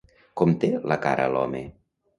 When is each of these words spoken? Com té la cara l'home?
Com 0.41 0.55
té 0.63 0.71
la 0.93 0.99
cara 1.05 1.31
l'home? 1.37 1.65